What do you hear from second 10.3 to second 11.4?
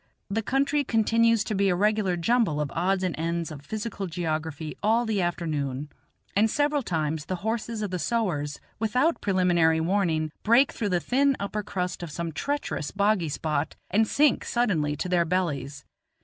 break through the thin